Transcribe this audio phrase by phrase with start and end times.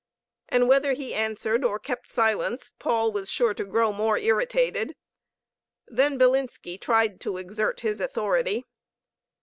[0.49, 4.95] And whether he answered or kept silence, Paul was sure to grow more irritated.
[5.85, 8.65] Then Bilinski tried to exert his authority.